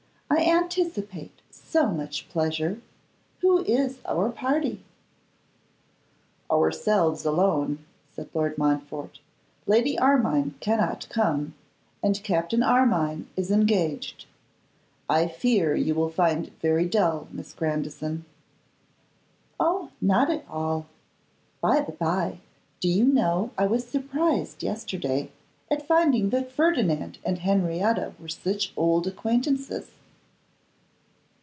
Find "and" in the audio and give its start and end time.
12.01-12.23, 27.25-27.39